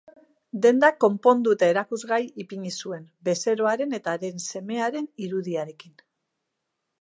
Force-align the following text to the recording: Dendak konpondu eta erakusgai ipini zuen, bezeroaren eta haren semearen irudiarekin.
Dendak 0.65 0.95
konpondu 1.03 1.51
eta 1.57 1.67
erakusgai 1.73 2.19
ipini 2.43 2.71
zuen, 2.85 3.03
bezeroaren 3.29 3.95
eta 3.99 4.17
haren 4.17 4.43
semearen 4.55 5.07
irudiarekin. 5.27 5.95